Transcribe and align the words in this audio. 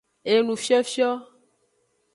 Enufiofio. 0.37 1.09